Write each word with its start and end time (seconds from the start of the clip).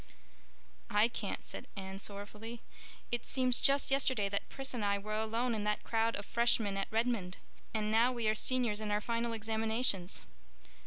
"I 0.89 1.09
can't," 1.09 1.45
said 1.45 1.67
Anne, 1.77 1.99
sorrowfully. 1.99 2.61
"It 3.11 3.27
seems 3.27 3.61
just 3.61 3.91
yesterday 3.91 4.29
that 4.29 4.49
Pris 4.49 4.73
and 4.73 4.83
I 4.83 4.97
were 4.97 5.13
alone 5.13 5.53
in 5.53 5.63
that 5.65 5.83
crowd 5.83 6.15
of 6.15 6.25
Freshmen 6.25 6.75
at 6.75 6.87
Redmond. 6.91 7.37
And 7.71 7.91
now 7.91 8.11
we 8.11 8.27
are 8.27 8.33
Seniors 8.33 8.81
in 8.81 8.89
our 8.89 8.99
final 8.99 9.31
examinations." 9.31 10.23